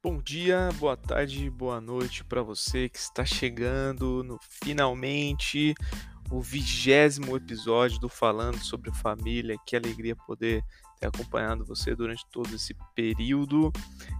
[0.00, 5.74] Bom dia, boa tarde, boa noite para você que está chegando no finalmente
[6.30, 9.56] o vigésimo episódio do Falando sobre Família.
[9.66, 10.62] Que alegria poder
[11.00, 13.72] ter acompanhado você durante todo esse período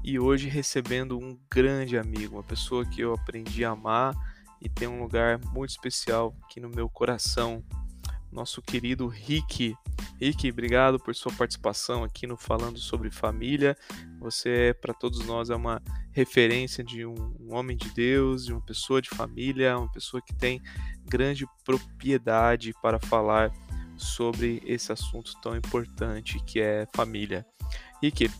[0.03, 4.17] e hoje recebendo um grande amigo, uma pessoa que eu aprendi a amar
[4.61, 7.63] e tem um lugar muito especial aqui no meu coração.
[8.31, 9.75] Nosso querido Rick.
[10.21, 13.77] Rick, obrigado por sua participação aqui no Falando sobre Família.
[14.21, 15.81] Você, para todos nós, é uma
[16.13, 20.35] referência de um, um, homem de Deus, de uma pessoa de família, uma pessoa que
[20.35, 20.61] tem
[21.07, 23.51] grande propriedade para falar
[23.97, 27.47] sobre esse assunto tão importante que é família.
[28.03, 28.31] Rick,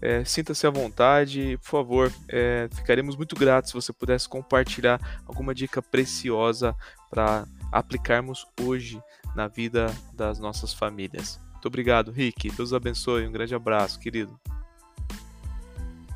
[0.00, 2.12] é, sinta-se à vontade, por favor.
[2.28, 6.74] É, ficaremos muito gratos se você pudesse compartilhar alguma dica preciosa
[7.10, 9.02] para aplicarmos hoje
[9.34, 11.40] na vida das nossas famílias.
[11.52, 12.50] Muito obrigado, Rick.
[12.50, 13.26] Deus abençoe.
[13.26, 14.38] Um grande abraço, querido.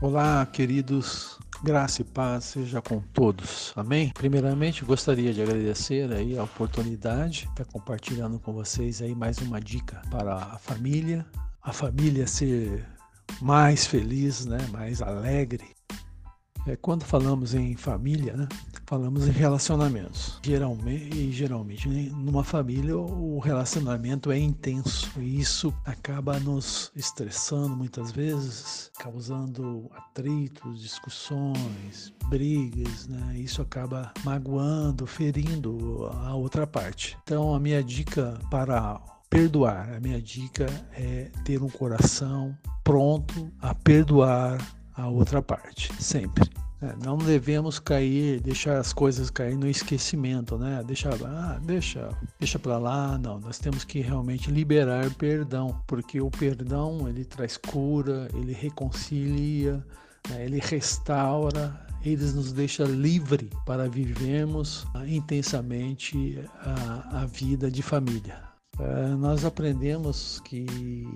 [0.01, 1.39] Olá, queridos.
[1.63, 3.73] Graça e paz seja com todos.
[3.77, 4.11] Amém?
[4.15, 9.61] Primeiramente, gostaria de agradecer aí a oportunidade de estar compartilhando com vocês aí mais uma
[9.61, 11.25] dica para a família,
[11.63, 12.85] a família ser
[13.41, 15.71] mais feliz, né, mais alegre.
[16.67, 18.49] É, quando falamos em família, né,
[18.93, 20.39] falamos em relacionamentos.
[20.43, 28.13] Geralmente, geralmente, né, numa família, o relacionamento é intenso e isso acaba nos estressando muitas
[28.13, 33.39] vezes, causando atritos, discussões, brigas, né?
[33.39, 37.17] Isso acaba magoando, ferindo a outra parte.
[37.23, 42.55] Então, a minha dica para perdoar, a minha dica é ter um coração
[42.85, 44.61] pronto a perdoar
[44.95, 46.62] a outra parte, sempre.
[46.83, 50.83] É, não devemos cair, deixar as coisas cair no esquecimento, né?
[50.85, 53.17] Deixar, ah, deixa, deixa para lá.
[53.17, 59.75] Não, nós temos que realmente liberar perdão, porque o perdão ele traz cura, ele reconcilia,
[60.29, 60.45] né?
[60.45, 61.73] ele restaura,
[62.05, 68.52] ele nos deixa livre para vivermos ah, intensamente a, a vida de família.
[68.79, 70.67] É, nós aprendemos que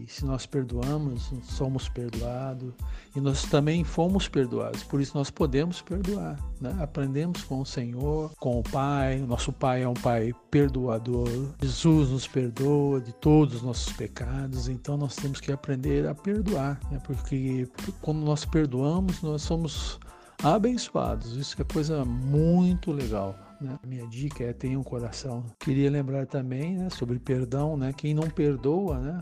[0.07, 2.75] se nós perdoamos, somos perdoados
[3.15, 6.39] e nós também fomos perdoados, por isso nós podemos perdoar.
[6.61, 6.77] Né?
[6.81, 11.31] Aprendemos com o Senhor, com o Pai, nosso Pai é um Pai perdoador,
[11.63, 16.79] Jesus nos perdoa de todos os nossos pecados, então nós temos que aprender a perdoar,
[16.91, 17.01] né?
[17.05, 17.67] porque
[18.03, 19.99] quando nós perdoamos, nós somos
[20.43, 23.46] abençoados, isso é coisa muito legal.
[23.61, 23.79] Né?
[23.83, 25.45] A minha dica é tenha um coração.
[25.59, 27.93] Queria lembrar também né, sobre perdão, né?
[27.93, 29.21] Quem não perdoa, né?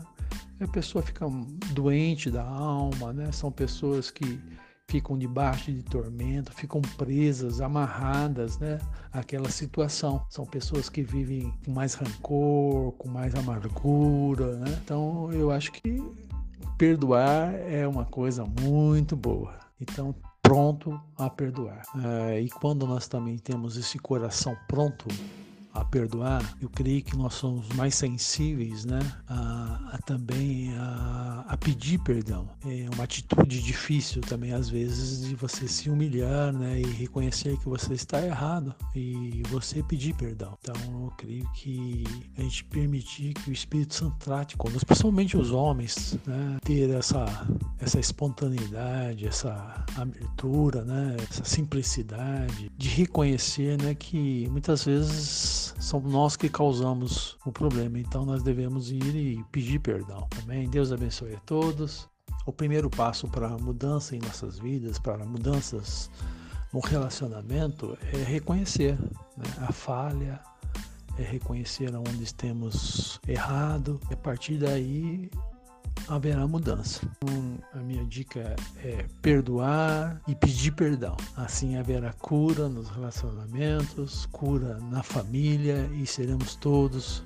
[0.59, 1.25] A pessoa fica
[1.73, 3.31] doente da alma, né?
[3.31, 4.39] São pessoas que
[4.87, 8.79] ficam debaixo de tormento, ficam presas, amarradas, né?
[9.11, 10.25] Aquela situação.
[10.29, 14.79] São pessoas que vivem com mais rancor, com mais amargura, né?
[14.83, 16.01] Então eu acho que
[16.77, 19.57] perdoar é uma coisa muito boa.
[19.79, 20.15] Então
[20.45, 21.81] pronto a perdoar.
[22.03, 25.07] É, e quando nós também temos esse coração pronto
[25.75, 31.57] a perdoar, eu creio que nós somos mais sensíveis né, a, a também a, a,
[31.57, 32.47] pedir perdão.
[32.65, 37.67] É uma atitude difícil também, às vezes, de você se humilhar né, e reconhecer que
[37.67, 40.57] você está errado e você pedir perdão.
[40.61, 42.05] Então, eu creio que
[42.37, 47.25] a gente permitir que o Espírito Santo trate conosco, principalmente os homens, né, ter essa,
[47.79, 56.35] essa espontaneidade, essa abertura, né, essa simplicidade de reconhecer né, que muitas vezes somos nós
[56.35, 57.97] que causamos o problema.
[57.99, 60.27] Então nós devemos ir e pedir perdão.
[60.43, 60.69] Amém?
[60.69, 62.07] Deus abençoe a todos.
[62.45, 66.09] O primeiro passo para a mudança em nossas vidas, para mudanças
[66.71, 68.99] no relacionamento, é reconhecer
[69.37, 69.45] né?
[69.67, 70.39] a falha,
[71.17, 73.99] é reconhecer onde temos errado.
[74.09, 75.29] E a partir daí
[76.07, 77.01] haverá mudança.
[77.17, 81.15] Então, a minha dica é perdoar e pedir perdão.
[81.35, 87.23] Assim haverá cura nos relacionamentos, cura na família e seremos todos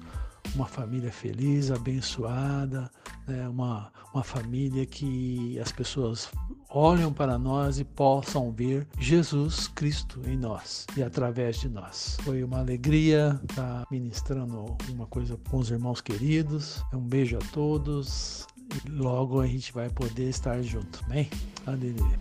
[0.56, 2.90] uma família feliz, abençoada,
[3.28, 3.48] né?
[3.48, 6.30] uma, uma família que as pessoas
[6.70, 12.18] olham para nós e possam ver Jesus Cristo em nós e através de nós.
[12.22, 16.84] Foi uma alegria estar ministrando uma coisa com os irmãos queridos.
[16.94, 18.48] Um beijo a todos
[18.90, 21.30] logo a gente vai poder estar junto, bem?
[21.66, 22.20] Aleluia.